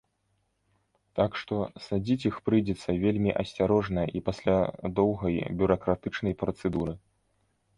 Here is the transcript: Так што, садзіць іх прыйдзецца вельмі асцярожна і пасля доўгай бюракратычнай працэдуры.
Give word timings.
Так 1.19 1.35
што, 1.41 1.55
садзіць 1.87 2.27
іх 2.29 2.39
прыйдзецца 2.49 2.95
вельмі 3.03 3.31
асцярожна 3.43 4.07
і 4.21 4.25
пасля 4.31 4.57
доўгай 5.01 5.37
бюракратычнай 5.61 6.33
працэдуры. 6.45 6.93